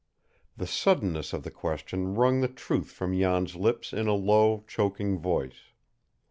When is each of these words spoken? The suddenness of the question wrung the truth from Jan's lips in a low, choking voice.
The 0.57 0.65
suddenness 0.65 1.31
of 1.31 1.43
the 1.43 1.51
question 1.51 2.15
wrung 2.15 2.41
the 2.41 2.47
truth 2.47 2.91
from 2.91 3.15
Jan's 3.15 3.55
lips 3.55 3.93
in 3.93 4.07
a 4.07 4.15
low, 4.15 4.63
choking 4.67 5.19
voice. 5.19 5.73